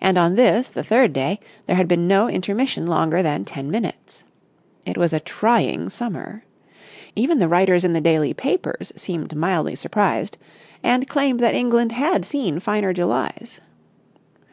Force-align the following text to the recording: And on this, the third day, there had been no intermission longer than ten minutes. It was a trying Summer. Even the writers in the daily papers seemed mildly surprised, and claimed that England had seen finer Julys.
And 0.00 0.18
on 0.18 0.36
this, 0.36 0.68
the 0.68 0.84
third 0.84 1.12
day, 1.12 1.40
there 1.66 1.74
had 1.74 1.88
been 1.88 2.06
no 2.06 2.28
intermission 2.28 2.86
longer 2.86 3.24
than 3.24 3.44
ten 3.44 3.72
minutes. 3.72 4.22
It 4.86 4.96
was 4.96 5.12
a 5.12 5.18
trying 5.18 5.88
Summer. 5.88 6.44
Even 7.16 7.40
the 7.40 7.48
writers 7.48 7.84
in 7.84 7.92
the 7.92 8.00
daily 8.00 8.32
papers 8.34 8.92
seemed 8.94 9.34
mildly 9.34 9.74
surprised, 9.74 10.38
and 10.84 11.08
claimed 11.08 11.40
that 11.40 11.56
England 11.56 11.90
had 11.90 12.24
seen 12.24 12.60
finer 12.60 12.92
Julys. 12.92 13.60